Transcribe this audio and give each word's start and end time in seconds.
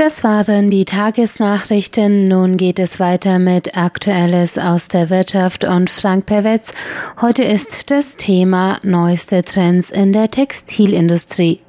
Das 0.00 0.24
waren 0.24 0.70
die 0.70 0.86
Tagesnachrichten. 0.86 2.26
Nun 2.26 2.56
geht 2.56 2.78
es 2.78 3.00
weiter 3.00 3.38
mit 3.38 3.76
Aktuelles 3.76 4.56
aus 4.56 4.88
der 4.88 5.10
Wirtschaft 5.10 5.64
und 5.64 5.90
Frank 5.90 6.24
Perwetz. 6.24 6.72
Heute 7.20 7.44
ist 7.44 7.90
das 7.90 8.16
Thema 8.16 8.78
neueste 8.82 9.44
Trends 9.44 9.90
in 9.90 10.14
der 10.14 10.30
Textilindustrie. 10.30 11.60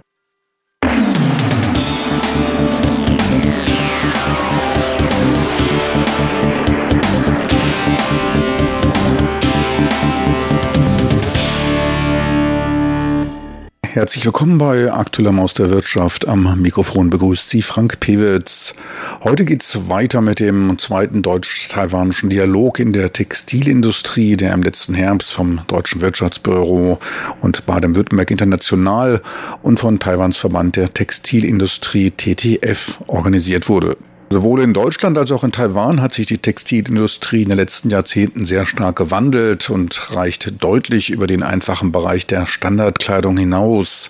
Herzlich 13.94 14.24
willkommen 14.24 14.58
bei 14.58 14.90
Aktueller 14.90 15.34
Maus 15.34 15.54
der 15.54 15.70
Wirtschaft. 15.70 16.26
Am 16.26 16.62
Mikrofon 16.62 17.10
begrüßt 17.10 17.50
Sie 17.50 17.62
Frank 17.62 18.00
Pewitz. 18.00 18.74
Heute 19.22 19.44
geht's 19.44 19.90
weiter 19.90 20.22
mit 20.22 20.40
dem 20.40 20.78
zweiten 20.78 21.22
deutsch-taiwanischen 21.22 22.30
Dialog 22.30 22.80
in 22.80 22.94
der 22.94 23.12
Textilindustrie, 23.12 24.38
der 24.38 24.54
im 24.54 24.64
letzten 24.64 24.94
Herbst 24.94 25.34
vom 25.34 25.60
Deutschen 25.68 26.00
Wirtschaftsbüro 26.00 27.00
und 27.42 27.66
Baden-Württemberg 27.66 28.32
International 28.32 29.22
und 29.62 29.82
von 29.82 30.00
Taiwans 30.00 30.38
Verband 30.38 30.78
der 30.78 30.94
Textilindustrie 30.94 32.12
TTF 32.12 32.98
organisiert 33.08 33.68
wurde. 33.68 33.98
Sowohl 34.32 34.62
in 34.62 34.74
Deutschland 34.74 35.18
als 35.18 35.30
auch 35.34 35.44
in 35.44 35.52
Taiwan 35.52 36.02
hat 36.02 36.14
sich 36.14 36.26
die 36.26 36.38
Textilindustrie 36.38 37.44
in 37.44 37.50
den 37.50 37.58
letzten 37.58 37.90
Jahrzehnten 37.90 38.46
sehr 38.46 38.66
stark 38.66 38.96
gewandelt 38.96 39.70
und 39.70 40.16
reicht 40.16 40.64
deutlich 40.64 41.10
über 41.10 41.28
den 41.28 41.44
einfachen 41.44 41.92
Bereich 41.92 42.28
der 42.28 42.48
Standardkleidung 42.48 43.36
hinaus. 43.36 44.10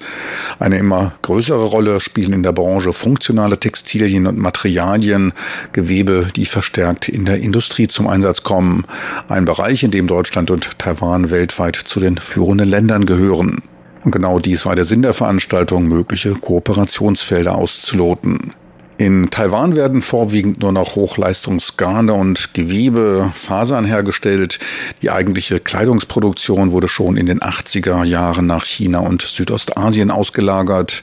Eine 0.60 0.78
immer 0.78 1.14
größere 1.24 1.66
Rolle 1.66 2.00
spielen 2.00 2.34
in 2.34 2.44
der 2.44 2.52
Branche 2.52 2.94
funktionale 2.94 3.60
Textilien 3.60 4.28
und 4.28 4.38
Materialien, 4.38 5.34
Gewebe, 5.74 6.28
die 6.36 6.46
verstärkt 6.46 7.10
in 7.10 7.26
der 7.26 7.40
Industrie 7.40 7.88
zum 7.88 8.06
Einsatz 8.06 8.44
kommen. 8.44 8.86
Ein 9.28 9.46
Bereich, 9.46 9.82
in 9.82 9.90
dem 9.90 10.06
Deutschland 10.06 10.52
und 10.52 10.78
Taiwan 10.78 11.32
weltweit 11.32 11.76
zu 11.78 12.00
den 12.00 12.20
führenden 12.20 12.70
Ländern 12.70 13.08
gehören. 13.08 13.64
Und 14.04 14.12
genau 14.12 14.38
dies 14.38 14.68
war 14.68 14.76
der 14.76 14.86
Sinn 14.86 15.02
der 15.02 15.16
Veranstaltung, 15.16 15.88
mögliche 15.88 16.36
Kooperationsfelder 16.36 17.56
auszuloten. 17.56 18.54
In 19.02 19.32
Taiwan 19.32 19.76
werden 19.76 20.04
vorwiegend 20.04 20.60
nur 20.60 20.72
noch 20.72 20.94
Hochleistungsgarne 20.94 22.14
und 22.14 22.54
Gewebe, 22.54 23.32
Fasern 23.34 23.84
hergestellt. 23.84 24.60
Die 25.02 25.10
eigentliche 25.10 25.60
Kleidungsproduktion 25.60 26.72
wurde 26.72 26.88
schon 26.88 27.18
in 27.18 27.26
den 27.26 27.40
80er 27.40 28.04
Jahren 28.04 28.46
nach 28.46 28.64
China 28.64 29.00
und 29.00 29.24
Südostasien 29.24 30.12
ausgelagert. 30.12 31.02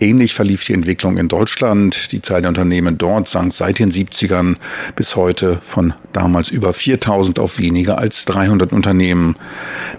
Ähnlich 0.00 0.34
verlief 0.34 0.64
die 0.64 0.72
Entwicklung 0.72 1.18
in 1.18 1.28
Deutschland. 1.28 2.10
Die 2.10 2.20
Zahl 2.20 2.40
der 2.40 2.48
Unternehmen 2.48 2.98
dort 2.98 3.28
sank 3.28 3.54
seit 3.54 3.78
den 3.78 3.92
70ern 3.92 4.56
bis 4.96 5.14
heute 5.14 5.60
von 5.62 5.94
damals 6.12 6.48
über 6.48 6.72
4000 6.72 7.38
auf 7.38 7.60
weniger 7.60 7.98
als 7.98 8.24
300 8.24 8.72
Unternehmen. 8.72 9.36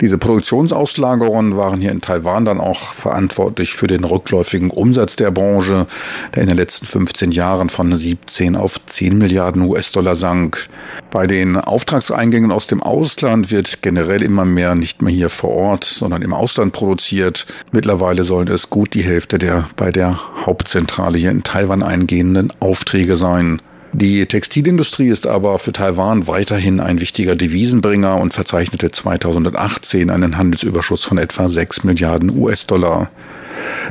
Diese 0.01 0.17
Produktionsauslagerungen 0.17 1.55
waren 1.55 1.79
hier 1.79 1.91
in 1.91 2.01
Taiwan 2.01 2.43
dann 2.43 2.59
auch 2.59 2.93
verantwortlich 2.93 3.73
für 3.73 3.87
den 3.87 4.03
rückläufigen 4.03 4.69
Umsatz 4.69 5.15
der 5.15 5.31
Branche, 5.31 5.87
der 6.35 6.41
in 6.41 6.49
den 6.49 6.57
letzten 6.57 6.85
15 6.85 7.31
Jahren 7.31 7.36
von 7.69 7.95
17 7.95 8.55
auf 8.55 8.83
10 8.85 9.17
Milliarden 9.17 9.61
US-Dollar 9.61 10.15
sank. 10.15 10.67
Bei 11.11 11.27
den 11.27 11.55
Auftragseingängen 11.55 12.51
aus 12.51 12.67
dem 12.67 12.81
Ausland 12.81 13.51
wird 13.51 13.81
generell 13.81 14.23
immer 14.23 14.45
mehr 14.45 14.75
nicht 14.75 15.01
mehr 15.01 15.13
hier 15.13 15.29
vor 15.29 15.51
Ort, 15.51 15.83
sondern 15.83 16.21
im 16.21 16.33
Ausland 16.33 16.73
produziert. 16.73 17.45
Mittlerweile 17.71 18.23
sollen 18.23 18.47
es 18.47 18.69
gut 18.69 18.93
die 18.93 19.03
Hälfte 19.03 19.37
der 19.37 19.67
bei 19.75 19.91
der 19.91 20.19
Hauptzentrale 20.45 21.17
hier 21.17 21.31
in 21.31 21.43
Taiwan 21.43 21.83
eingehenden 21.83 22.51
Aufträge 22.59 23.15
sein. 23.15 23.61
Die 23.93 24.25
Textilindustrie 24.25 25.09
ist 25.09 25.25
aber 25.27 25.59
für 25.59 25.71
Taiwan 25.71 26.27
weiterhin 26.27 26.79
ein 26.79 26.99
wichtiger 26.99 27.35
Devisenbringer 27.35 28.19
und 28.19 28.33
verzeichnete 28.33 28.91
2018 28.91 30.09
einen 30.09 30.37
Handelsüberschuss 30.37 31.03
von 31.03 31.17
etwa 31.17 31.49
6 31.49 31.83
Milliarden 31.83 32.37
US-Dollar. 32.37 33.09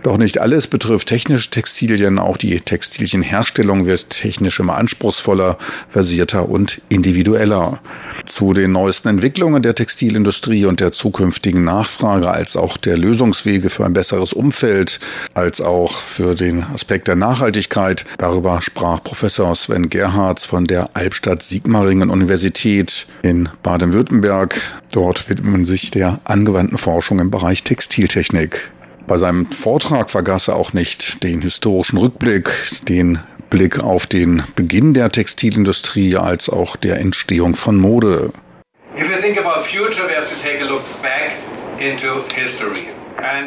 Doch 0.02 0.18
nicht 0.18 0.38
alles 0.38 0.66
betrifft 0.66 1.08
technische 1.08 1.50
Textilien. 1.50 2.18
Auch 2.18 2.36
die 2.36 2.60
Textilienherstellung 2.60 3.86
wird 3.86 4.10
technisch 4.10 4.60
immer 4.60 4.76
anspruchsvoller, 4.76 5.58
versierter 5.88 6.48
und 6.48 6.80
individueller. 6.88 7.80
Zu 8.26 8.52
den 8.52 8.72
neuesten 8.72 9.08
Entwicklungen 9.08 9.62
der 9.62 9.74
Textilindustrie 9.74 10.66
und 10.66 10.80
der 10.80 10.92
zukünftigen 10.92 11.64
Nachfrage 11.64 12.30
als 12.30 12.56
auch 12.56 12.76
der 12.76 12.98
Lösungswege 12.98 13.70
für 13.70 13.84
ein 13.84 13.92
besseres 13.92 14.32
Umfeld, 14.32 15.00
als 15.34 15.60
auch 15.60 15.92
für 15.92 16.34
den 16.34 16.64
Aspekt 16.64 17.08
der 17.08 17.16
Nachhaltigkeit. 17.16 18.04
Darüber 18.18 18.62
sprach 18.62 19.02
Professor 19.02 19.54
Sven 19.54 19.88
Gerhards 19.88 20.44
von 20.44 20.66
der 20.66 20.90
Albstadt 20.94 21.42
Sigmaringen 21.42 22.10
Universität 22.10 23.06
in 23.22 23.48
Baden-Württemberg. 23.62 24.60
Dort 24.92 25.28
widmen 25.28 25.64
sich 25.64 25.90
der 25.90 26.20
angewandten 26.24 26.78
Forschung 26.78 27.18
im 27.20 27.30
Bereich 27.30 27.62
Textiltechnik. 27.62 28.70
Bei 29.06 29.18
seinem 29.18 29.50
Vortrag 29.52 30.10
vergaß 30.10 30.48
er 30.48 30.56
auch 30.56 30.72
nicht 30.72 31.22
den 31.22 31.40
historischen 31.40 31.96
Rückblick, 31.98 32.50
den 32.88 33.20
Blick 33.50 33.78
auf 33.78 34.06
den 34.06 34.42
Beginn 34.56 34.94
der 34.94 35.10
Textilindustrie 35.10 36.16
als 36.16 36.48
auch 36.48 36.74
der 36.74 36.98
Entstehung 36.98 37.54
von 37.54 37.76
Mode. 37.76 38.32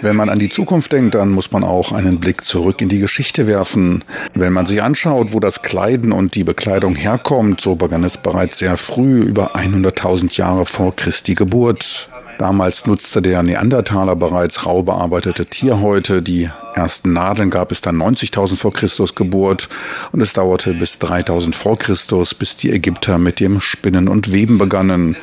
Wenn 0.01 0.15
man 0.15 0.29
an 0.29 0.39
die 0.39 0.49
Zukunft 0.49 0.91
denkt, 0.93 1.15
dann 1.15 1.29
muss 1.29 1.51
man 1.51 1.63
auch 1.63 1.91
einen 1.91 2.19
Blick 2.19 2.43
zurück 2.43 2.81
in 2.81 2.89
die 2.89 2.99
Geschichte 2.99 3.45
werfen. 3.45 4.03
Wenn 4.33 4.53
man 4.53 4.65
sich 4.65 4.81
anschaut, 4.81 5.33
wo 5.33 5.39
das 5.39 5.61
Kleiden 5.61 6.11
und 6.11 6.35
die 6.35 6.43
Bekleidung 6.43 6.95
herkommt, 6.95 7.61
so 7.61 7.75
begann 7.75 8.03
es 8.03 8.17
bereits 8.17 8.59
sehr 8.59 8.77
früh, 8.77 9.21
über 9.21 9.55
100.000 9.55 10.35
Jahre 10.37 10.65
vor 10.65 10.95
Christi 10.95 11.35
Geburt. 11.35 12.09
Damals 12.39 12.85
nutzte 12.85 13.21
der 13.21 13.43
Neandertaler 13.43 14.15
bereits 14.15 14.65
rau 14.65 14.81
bearbeitete 14.81 15.45
Tierhäute. 15.45 16.21
Die 16.21 16.49
ersten 16.73 17.11
Nadeln 17.11 17.49
gab 17.49 17.69
es 17.69 17.81
dann 17.81 18.01
90.000 18.01 18.55
vor 18.55 18.71
Christus 18.71 19.13
Geburt 19.13 19.67
und 20.13 20.21
es 20.21 20.31
dauerte 20.31 20.73
bis 20.73 20.99
3000 20.99 21.53
vor 21.53 21.77
Christus, 21.77 22.33
bis 22.33 22.55
die 22.55 22.71
Ägypter 22.71 23.17
mit 23.17 23.41
dem 23.41 23.59
Spinnen 23.59 24.07
und 24.07 24.31
Weben 24.31 24.57
begannen. 24.57 25.17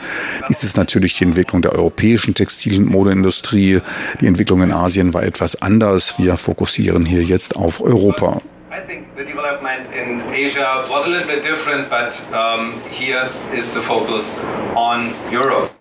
Dies 0.50 0.62
ist 0.62 0.77
natürlich 0.77 1.16
die 1.16 1.25
Entwicklung 1.25 1.62
der 1.62 1.72
europäischen 1.72 2.34
Textil- 2.34 2.77
und 2.77 2.91
Modeindustrie. 2.91 3.81
Die 4.21 4.27
Entwicklung 4.27 4.60
in 4.60 4.71
Asien 4.71 5.15
war 5.15 5.22
etwas 5.22 5.62
anders. 5.62 6.16
Wir 6.19 6.37
fokussieren 6.37 7.06
hier 7.06 7.22
jetzt 7.22 7.56
auf 7.56 7.81
Europa. 7.81 8.43
I 8.71 8.87
think 8.87 9.06
the 9.16 9.25
development 9.25 9.87
in 9.94 10.21
Asia 10.34 10.84
was 10.91 11.06
a 11.06 11.09
little 11.09 11.27
bit 11.27 11.43
different, 11.43 11.88
but 11.88 12.21
um, 12.34 12.75
here 12.91 13.27
is 13.56 13.72
the 13.72 13.81
focus 13.81 14.34
on 14.75 15.15
Europe. 15.33 15.76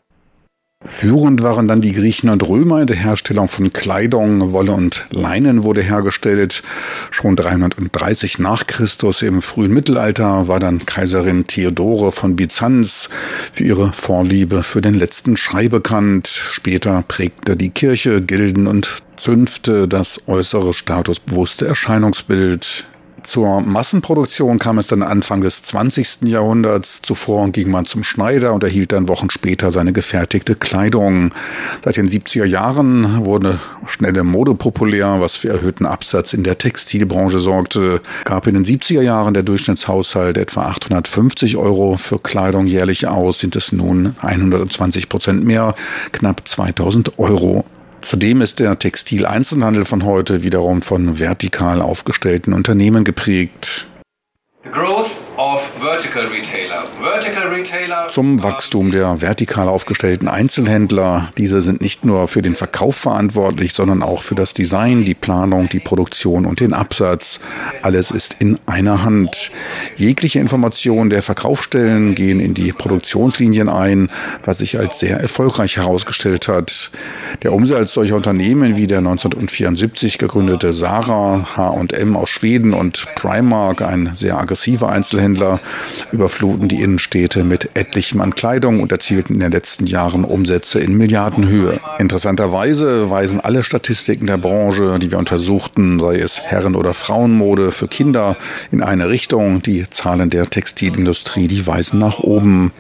Führend 0.88 1.41
waren 1.41 1.68
dann 1.68 1.81
die 1.81 1.94
Griechen 1.94 2.29
und 2.29 2.47
Römer 2.47 2.81
in 2.81 2.88
der 2.88 2.96
Herstellung 2.96 3.47
von 3.47 3.73
Kleidung, 3.73 4.51
Wolle 4.51 4.72
und 4.72 5.07
Leinen 5.09 5.63
wurde 5.63 5.81
hergestellt. 5.81 6.62
Schon 7.09 7.35
330 7.35 8.38
nach 8.38 8.68
Christus 8.68 9.23
im 9.23 9.41
frühen 9.41 9.73
Mittelalter 9.73 10.47
war 10.47 10.59
dann 10.59 10.85
Kaiserin 10.85 11.47
Theodore 11.47 12.12
von 12.12 12.35
Byzanz 12.35 13.09
für 13.51 13.63
ihre 13.63 13.94
Vorliebe 13.94 14.62
für 14.62 14.81
den 14.81 14.94
letzten 14.94 15.38
Schrei 15.38 15.69
bekannt. 15.69 16.28
Später 16.28 17.03
prägte 17.07 17.57
die 17.57 17.72
Kirche, 17.72 18.22
Gilden 18.22 18.67
und 18.67 19.02
Zünfte 19.16 19.88
das 19.88 20.28
äußere 20.28 20.73
statusbewusste 20.73 21.66
Erscheinungsbild 21.66 22.85
zur 23.25 23.62
Massenproduktion 23.62 24.59
kam 24.59 24.78
es 24.78 24.88
dann 24.88 25.03
Anfang 25.03 25.41
des 25.41 25.63
20. 25.63 26.22
Jahrhunderts. 26.24 27.02
Zuvor 27.02 27.50
ging 27.50 27.69
man 27.69 27.86
zum 27.86 28.03
Schneider 28.03 28.53
und 28.53 28.63
erhielt 28.63 28.91
dann 28.91 29.08
Wochen 29.08 29.30
später 29.30 29.72
seine 29.72 29.94
gefertigte 29.94 30.56
Kleidung. 30.56 31.31
Seit 31.84 31.97
den 31.97 32.08
70er 32.08 32.46
Jahren 32.46 33.25
wurde 33.25 33.59
schnelle 33.85 34.24
Mode 34.24 34.56
populär, 34.56 35.18
was 35.19 35.35
für 35.35 35.50
erhöhten 35.50 35.85
Absatz 35.85 36.34
in 36.34 36.44
der 36.44 36.58
Textilbranche 36.58 37.40
sorgte. 37.40 38.02
Gab 38.24 38.47
in 38.47 38.53
den 38.53 38.66
70er 38.66 39.02
Jahren 39.02 39.34
der 39.34 39.44
Durchschnittshaushalt 39.44 40.38
etwa 40.38 40.67
850 40.67 41.58
Euro 41.58 41.97
für 41.97 42.20
Kleidung 42.20 42.67
jährlich 42.67 43.08
aus, 43.08 43.40
sind 43.40 43.55
es 43.55 43.72
nun 43.72 44.16
120 44.22 45.09
Prozent 45.09 45.44
mehr, 45.44 45.76
knapp 46.11 46.47
2000 46.47 47.20
Euro. 47.20 47.66
Zudem 48.05 48.41
ist 48.41 48.59
der 48.59 48.78
Textileinzelhandel 48.78 49.84
von 49.84 50.05
heute 50.05 50.43
wiederum 50.43 50.84
von 50.84 51.17
vertikal 51.17 51.81
aufgestellten 51.81 52.53
Unternehmen 52.53 53.03
geprägt. 53.03 53.87
The 54.63 54.69
growth 54.69 55.25
Zum 58.09 58.41
Wachstum 58.41 58.91
der 58.91 59.22
vertikal 59.22 59.67
aufgestellten 59.67 60.28
Einzelhändler. 60.28 61.32
Diese 61.37 61.61
sind 61.61 61.82
nicht 61.82 62.03
nur 62.03 62.28
für 62.28 62.41
den 62.41 62.55
Verkauf 62.55 62.96
verantwortlich, 62.96 63.73
sondern 63.73 64.02
auch 64.02 64.23
für 64.23 64.34
das 64.34 64.55
Design, 64.55 65.05
die 65.05 65.14
Planung, 65.14 65.70
die 65.70 65.79
Produktion 65.79 66.47
und 66.47 66.59
den 66.59 66.73
Absatz. 66.73 67.40
Alles 67.84 68.09
ist 68.09 68.37
in 68.40 68.58
einer 68.66 69.03
Hand. 69.03 69.52
Jegliche 69.96 70.40
Informationen 70.40 71.11
der 71.11 71.22
Verkaufsstellen 71.22 72.16
gehen 72.16 72.40
in 72.40 72.55
die 72.55 72.72
Produktionslinien 72.72 73.70
ein, 73.70 74.09
was 74.43 74.58
sich 74.59 74.79
als 74.79 74.99
sehr 74.99 75.20
erfolgreich 75.20 75.78
herausgestellt 75.78 76.47
hat. 76.47 76.90
Der 77.43 77.53
Umsatz 77.53 77.93
solcher 77.93 78.16
Unternehmen 78.16 78.76
wie 78.76 78.88
der 78.88 78.99
1974 78.99 80.17
gegründete 80.17 80.73
Sarah, 80.73 81.46
H&M 81.55 82.17
aus 82.17 82.29
Schweden 82.29 82.73
und 82.73 83.05
Primark, 83.16 83.84
ein 83.84 84.11
sehr 84.16 84.40
aggressiver 84.40 84.90
Einzelhändler, 84.90 85.59
überfluten 86.12 86.68
die 86.68 86.82
Innenstädte 86.82 87.44
mit 87.44 87.70
etlichem 87.74 88.22
an 88.22 88.36
Kleidung 88.36 88.80
und 88.80 88.92
erzielten 88.92 89.36
in 89.36 89.40
den 89.40 89.52
letzten 89.52 89.86
Jahren 89.86 90.24
Umsätze 90.24 90.80
in 90.80 90.98
Milliardenhöhe. 90.98 91.80
Interessanterweise 92.00 93.10
weisen 93.10 93.40
alle 93.40 93.64
Statistiken 93.64 94.28
der 94.28 94.38
Branche, 94.38 95.00
die 95.00 95.12
wir 95.12 95.18
untersuchten, 95.18 96.00
sei 96.00 96.18
es 96.18 96.42
Herren- 96.42 96.76
oder 96.76 96.94
Frauenmode 96.94 97.72
für 97.72 97.88
Kinder, 97.88 98.36
in 98.72 98.82
eine 98.82 99.10
Richtung. 99.10 99.62
Die 99.62 99.90
Zahlen 99.90 100.30
der 100.30 100.50
Textilindustrie, 100.50 101.48
die 101.48 101.68
weisen 101.68 102.00
nach 102.00 102.20
oben. 102.20 102.72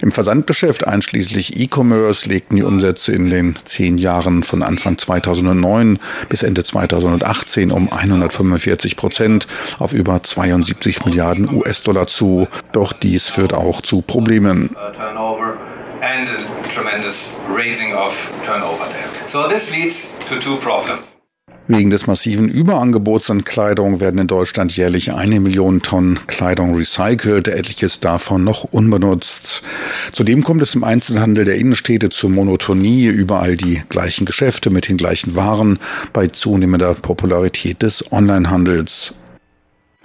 Im 0.00 0.12
Versandgeschäft 0.12 0.86
einschließlich 0.86 1.60
E-Commerce 1.60 2.28
legten 2.28 2.56
die 2.56 2.62
Umsätze 2.62 3.12
in 3.12 3.30
den 3.30 3.54
zehn 3.64 3.98
Jahren 3.98 4.42
von 4.42 4.62
Anfang 4.62 4.98
2009 4.98 5.98
bis 6.28 6.42
Ende 6.42 6.64
2018 6.64 7.70
um 7.70 7.90
145 7.90 8.96
Prozent 8.96 9.46
auf 9.78 9.92
über 9.92 10.22
72 10.22 11.04
Milliarden 11.04 11.52
US-Dollar 11.52 12.06
zu. 12.06 12.25
Doch 12.72 12.92
dies 12.92 13.28
führt 13.28 13.54
auch 13.54 13.80
zu 13.80 14.02
Problemen. 14.02 14.70
Wegen 21.68 21.90
des 21.90 22.06
massiven 22.06 22.48
Überangebots 22.48 23.30
an 23.30 23.42
Kleidung 23.42 23.98
werden 23.98 24.20
in 24.20 24.26
Deutschland 24.28 24.76
jährlich 24.76 25.12
eine 25.12 25.40
Million 25.40 25.82
Tonnen 25.82 26.20
Kleidung 26.28 26.76
recycelt, 26.76 27.48
etliches 27.48 27.98
davon 27.98 28.44
noch 28.44 28.64
unbenutzt. 28.64 29.64
Zudem 30.12 30.44
kommt 30.44 30.62
es 30.62 30.76
im 30.76 30.84
Einzelhandel 30.84 31.44
der 31.44 31.56
Innenstädte 31.56 32.10
zur 32.10 32.30
Monotonie, 32.30 33.06
überall 33.06 33.56
die 33.56 33.82
gleichen 33.88 34.26
Geschäfte 34.26 34.70
mit 34.70 34.88
den 34.88 34.96
gleichen 34.96 35.34
Waren 35.34 35.80
bei 36.12 36.28
zunehmender 36.28 36.94
Popularität 36.94 37.82
des 37.82 38.12
Onlinehandels. 38.12 39.14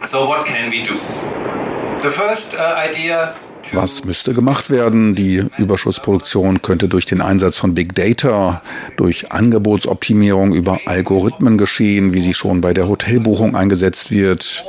So 0.04 0.28
what 0.28 0.46
can 0.46 0.72
we 0.72 0.84
do? 0.84 1.61
Uh, 2.04 3.28
was 3.74 4.06
müsste 4.06 4.34
gemacht 4.34 4.72
werden? 4.72 5.14
Die 5.14 5.46
Überschussproduktion 5.60 6.64
könnte 6.64 6.88
durch 6.88 7.06
den 7.06 7.22
Einsatz 7.22 7.58
von 7.58 7.76
Big 7.76 7.94
Data, 7.94 8.64
durch 8.98 9.32
Angebotsoptimierung 9.32 10.54
über 10.54 10.80
Algorithmen 10.88 11.60
geschehen, 11.60 12.14
wie 12.14 12.22
sie 12.22 12.34
schon 12.34 12.60
bei 12.60 12.74
der 12.74 12.88
Hotelbuchung 12.88 13.56
eingesetzt 13.56 14.10
wird. 14.10 14.66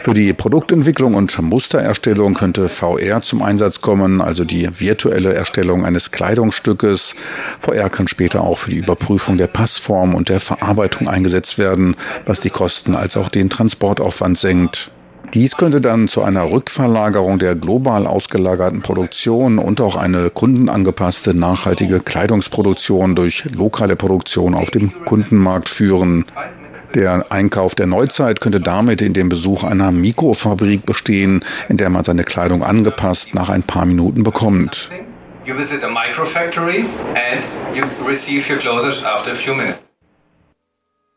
Für 0.00 0.14
die 0.14 0.32
Produktentwicklung 0.32 1.14
und 1.14 1.40
Mustererstellung 1.40 2.34
könnte 2.34 2.68
VR 2.68 3.22
zum 3.22 3.42
Einsatz 3.42 3.80
kommen, 3.80 4.20
also 4.20 4.44
die 4.44 4.68
virtuelle 4.80 5.32
Erstellung 5.32 5.84
eines 5.84 6.10
Kleidungsstückes. 6.10 7.14
VR 7.60 7.88
kann 7.88 8.08
später 8.08 8.40
auch 8.40 8.58
für 8.58 8.70
die 8.70 8.78
Überprüfung 8.78 9.38
der 9.38 9.46
Passform 9.46 10.14
und 10.14 10.28
der 10.28 10.40
Verarbeitung 10.40 11.08
eingesetzt 11.08 11.56
werden, 11.56 11.94
was 12.26 12.40
die 12.40 12.50
Kosten 12.50 12.96
als 12.96 13.16
auch 13.16 13.28
den 13.28 13.48
Transportaufwand 13.48 14.38
senkt. 14.38 14.90
Dies 15.34 15.56
könnte 15.56 15.80
dann 15.80 16.06
zu 16.06 16.22
einer 16.22 16.52
Rückverlagerung 16.52 17.40
der 17.40 17.56
global 17.56 18.06
ausgelagerten 18.06 18.82
Produktion 18.82 19.58
und 19.58 19.80
auch 19.80 19.96
eine 19.96 20.30
kundenangepasste 20.30 21.34
nachhaltige 21.34 21.98
Kleidungsproduktion 21.98 23.16
durch 23.16 23.44
lokale 23.52 23.96
Produktion 23.96 24.54
auf 24.54 24.70
dem 24.70 24.92
Kundenmarkt 25.04 25.68
führen. 25.68 26.24
Der 26.94 27.32
Einkauf 27.32 27.74
der 27.74 27.86
Neuzeit 27.86 28.40
könnte 28.40 28.60
damit 28.60 29.02
in 29.02 29.12
dem 29.12 29.28
Besuch 29.28 29.64
einer 29.64 29.90
Mikrofabrik 29.90 30.86
bestehen, 30.86 31.44
in 31.68 31.78
der 31.78 31.90
man 31.90 32.04
seine 32.04 32.22
Kleidung 32.22 32.62
angepasst 32.62 33.34
nach 33.34 33.48
ein 33.48 33.64
paar 33.64 33.86
Minuten 33.86 34.22
bekommt. 34.22 34.88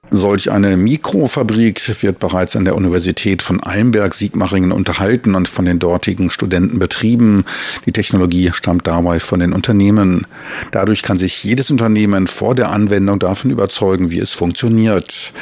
Solch 0.10 0.52
eine 0.52 0.78
Mikrofabrik 0.78 1.82
wird 2.02 2.20
bereits 2.20 2.56
an 2.56 2.64
der 2.64 2.76
Universität 2.76 3.42
von 3.42 3.62
Einberg-Sigmaringen 3.62 4.72
unterhalten 4.72 5.36
und 5.36 5.50
von 5.50 5.66
den 5.66 5.80
dortigen 5.80 6.30
Studenten 6.30 6.80
betrieben. 6.80 7.44
Die 7.86 7.92
Technologie 7.92 8.52
stammt 8.54 8.88
dabei 8.88 9.20
von 9.20 9.42
den 9.42 9.52
Unternehmen. 9.52 10.26
Dadurch 10.72 11.04
kann 11.04 11.20
sich 11.20 11.44
jedes 11.44 11.72
Unternehmen 11.72 12.28
vor 12.28 12.56
der 12.56 12.72
Anwendung 12.72 13.20
davon 13.20 13.52
überzeugen, 13.52 14.10
wie 14.10 14.20
es 14.20 14.32
funktioniert. 14.32 15.34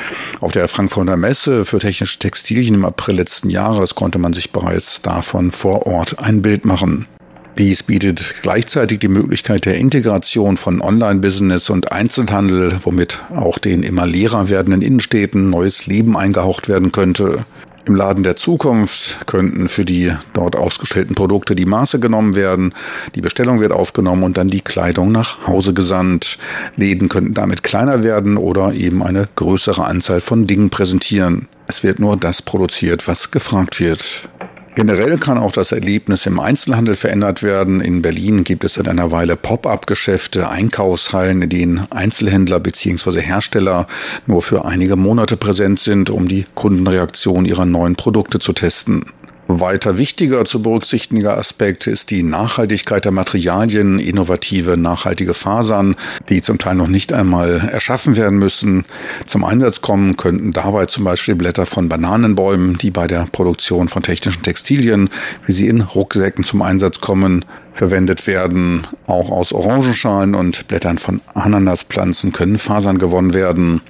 Auf 0.42 0.52
der 0.52 0.68
Frankfurter 0.68 1.16
Messe 1.16 1.64
für 1.64 1.78
technische 1.78 2.18
Textilien 2.18 2.76
im 2.76 2.86
April 2.86 3.16
letzten 3.16 3.52
Jahres 3.52 3.94
konnte 3.94 4.18
man 4.18 4.34
sich 4.34 4.52
bereits 4.52 5.02
davon 5.02 5.52
vor 5.52 5.86
Ort 5.86 6.20
ein 6.20 6.42
Bild 6.42 6.66
machen. 6.66 7.08
Dies 7.58 7.84
bietet 7.84 8.42
gleichzeitig 8.42 9.00
die 9.00 9.08
Möglichkeit 9.08 9.64
der 9.64 9.78
Integration 9.78 10.58
von 10.58 10.82
Online-Business 10.82 11.70
und 11.70 11.90
Einzelhandel, 11.90 12.80
womit 12.84 13.24
auch 13.34 13.60
den 13.60 13.82
immer 13.82 14.06
leerer 14.06 14.50
werdenden 14.50 14.82
Innenstädten 14.82 15.50
neues 15.50 15.88
Leben 15.88 16.18
eingehaucht 16.18 16.68
werden 16.68 16.92
könnte. 16.92 17.46
Im 17.86 17.96
Laden 17.96 18.24
der 18.24 18.36
Zukunft 18.36 19.26
könnten 19.26 19.70
für 19.70 19.86
die 19.86 20.12
dort 20.34 20.58
ausgestellten 20.58 21.16
Produkte 21.16 21.56
die 21.56 21.66
Maße 21.66 22.00
genommen 22.00 22.36
werden, 22.36 22.74
die 23.14 23.22
Bestellung 23.22 23.62
wird 23.62 23.72
aufgenommen 23.72 24.24
und 24.24 24.36
dann 24.36 24.50
die 24.50 24.62
Kleidung 24.62 25.14
nach 25.14 25.48
Hause 25.48 25.74
gesandt. 25.74 26.38
Läden 26.76 27.08
könnten 27.08 27.36
damit 27.36 27.64
kleiner 27.64 28.04
werden 28.04 28.36
oder 28.36 28.74
eben 28.74 29.02
eine 29.02 29.30
größere 29.36 29.86
Anzahl 29.86 30.20
von 30.20 30.46
Dingen 30.46 30.72
präsentieren. 30.72 31.48
Es 31.68 31.84
wird 31.84 32.00
nur 32.00 32.18
das 32.18 32.42
produziert, 32.42 33.08
was 33.08 33.32
gefragt 33.32 33.80
wird. 33.80 34.28
Generell 34.76 35.18
kann 35.18 35.38
auch 35.38 35.54
das 35.54 35.72
Erlebnis 35.72 36.26
im 36.26 36.38
Einzelhandel 36.38 36.98
verändert 36.98 37.42
werden. 37.42 37.80
In 37.80 38.02
Berlin 38.02 38.44
gibt 38.44 38.66
es 38.66 38.74
seit 38.74 38.90
einer 38.90 39.10
Weile 39.10 39.38
Pop-up-Geschäfte, 39.38 40.50
Einkaufshallen, 40.50 41.42
in 41.44 41.50
denen 41.50 41.88
Einzelhändler 41.92 42.60
bzw. 42.60 43.22
Hersteller 43.22 43.88
nur 44.28 44.42
für 44.42 44.66
einige 44.66 44.98
Monate 44.98 45.38
präsent 45.38 45.80
sind, 45.80 46.10
um 46.10 46.28
die 46.28 46.44
Kundenreaktion 46.56 47.46
ihrer 47.46 47.66
neuen 47.66 47.96
Produkte 47.96 48.40
zu 48.40 48.52
testen. 48.52 49.06
Weiter 49.48 49.98
wichtiger 49.98 50.44
zu 50.44 50.62
berücksichtiger 50.62 51.38
Aspekt 51.38 51.86
ist 51.86 52.10
die 52.10 52.24
Nachhaltigkeit 52.24 53.06
der 53.06 53.12
Materialien, 53.12 54.00
innovative, 54.00 54.76
nachhaltige 54.76 55.36
Fasern, 55.36 55.96
die 56.30 56.42
zum 56.42 56.58
Teil 56.58 56.76
noch 56.76 56.88
nicht 56.88 57.14
einmal 57.14 57.70
erschaffen 57.72 58.18
werden 58.18 58.40
müssen. 58.40 58.86
Zum 59.28 59.44
Einsatz 59.44 59.82
kommen 59.82 60.18
könnten 60.18 60.52
dabei 60.52 60.88
zum 60.88 61.04
Beispiel 61.04 61.36
Blätter 61.36 61.68
von 61.68 61.90
Bananenbäumen, 61.90 62.78
die 62.78 62.90
bei 62.90 63.06
der 63.06 63.28
Produktion 63.32 63.88
von 63.88 64.02
technischen 64.02 64.42
Textilien, 64.42 65.10
wie 65.46 65.52
sie 65.52 65.68
in 65.68 65.82
Rucksäcken 65.82 66.44
zum 66.44 66.64
Einsatz 66.64 67.00
kommen, 67.00 67.46
verwendet 67.76 68.26
werden. 68.26 68.88
Auch 69.06 69.30
aus 69.30 69.54
Orangenschalen 69.54 70.34
und 70.34 70.68
Blättern 70.68 70.98
von 70.98 71.22
Ananaspflanzen 71.36 72.32
können 72.32 72.58
Fasern 72.58 72.98
gewonnen 72.98 73.34
werden. 73.34 73.82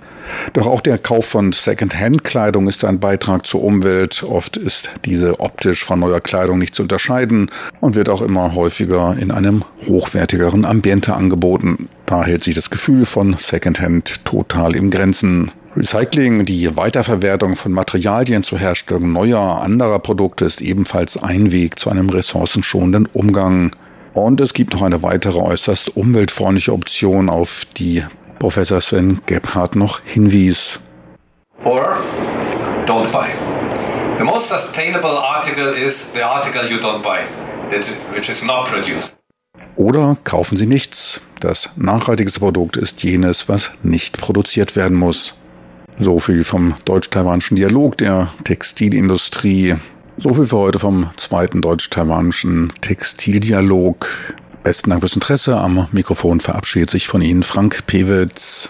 Doch 0.53 0.65
auch 0.65 0.81
der 0.81 0.97
Kauf 0.97 1.27
von 1.27 1.51
Second-Hand-Kleidung 1.51 2.67
ist 2.67 2.83
ein 2.83 2.99
Beitrag 2.99 3.45
zur 3.45 3.63
Umwelt. 3.63 4.23
Oft 4.23 4.57
ist 4.57 4.89
diese 5.05 5.39
optisch 5.39 5.83
von 5.83 5.99
neuer 5.99 6.19
Kleidung 6.19 6.57
nicht 6.57 6.73
zu 6.73 6.81
unterscheiden 6.81 7.51
und 7.79 7.95
wird 7.95 8.09
auch 8.09 8.23
immer 8.23 8.55
häufiger 8.55 9.15
in 9.19 9.31
einem 9.31 9.61
hochwertigeren 9.87 10.65
Ambiente 10.65 11.13
angeboten. 11.13 11.89
Da 12.07 12.23
hält 12.23 12.43
sich 12.43 12.55
das 12.55 12.71
Gefühl 12.71 13.05
von 13.05 13.35
Second-Hand 13.37 14.25
total 14.25 14.75
im 14.75 14.89
Grenzen. 14.89 15.51
Recycling, 15.77 16.45
die 16.45 16.77
Weiterverwertung 16.77 17.57
von 17.57 17.73
Materialien 17.73 18.43
zur 18.43 18.59
Herstellung 18.59 19.11
neuer, 19.11 19.61
anderer 19.61 19.99
Produkte 19.99 20.45
ist 20.45 20.61
ebenfalls 20.61 21.21
ein 21.21 21.51
Weg 21.51 21.79
zu 21.79 21.89
einem 21.89 22.09
ressourcenschonenden 22.09 23.07
Umgang. 23.11 23.75
Und 24.13 24.39
es 24.39 24.53
gibt 24.53 24.73
noch 24.73 24.83
eine 24.83 25.03
weitere 25.03 25.37
äußerst 25.37 25.97
umweltfreundliche 25.97 26.71
Option, 26.71 27.29
auf 27.29 27.65
die 27.75 28.05
Professor 28.39 28.79
Sven 28.79 29.19
Gebhardt 29.25 29.75
noch 29.75 29.99
hinwies. 30.05 30.79
Or 31.65 31.97
don't 32.87 33.11
buy. 33.11 33.27
The 34.17 34.23
most 34.23 34.47
sustainable 34.47 35.17
article 35.17 35.73
is 35.73 36.09
the 36.13 36.21
article 36.21 36.69
you 36.69 36.77
don't 36.77 37.03
buy, 37.03 37.19
which 38.15 38.29
is 38.29 38.45
not 38.45 38.67
produced. 38.67 39.17
Oder 39.75 40.15
kaufen 40.23 40.55
Sie 40.55 40.67
nichts. 40.67 41.19
Das 41.41 41.71
nachhaltigste 41.75 42.39
Produkt 42.39 42.77
ist 42.77 43.03
jenes, 43.03 43.49
was 43.49 43.71
nicht 43.83 44.17
produziert 44.17 44.77
werden 44.77 44.97
muss. 44.97 45.35
So 45.97 46.19
viel 46.19 46.43
vom 46.43 46.73
deutsch-taiwanischen 46.85 47.55
Dialog 47.55 47.97
der 47.97 48.29
Textilindustrie. 48.43 49.75
So 50.17 50.33
viel 50.33 50.45
für 50.45 50.57
heute 50.57 50.79
vom 50.79 51.09
zweiten 51.15 51.61
deutsch-taiwanischen 51.61 52.73
Textildialog. 52.81 54.07
Besten 54.63 54.89
Dank 54.89 55.01
fürs 55.01 55.15
Interesse. 55.15 55.57
Am 55.57 55.87
Mikrofon 55.91 56.41
verabschiedet 56.41 56.89
sich 56.89 57.07
von 57.07 57.21
Ihnen 57.21 57.43
Frank 57.43 57.87
Pewitz. 57.87 58.69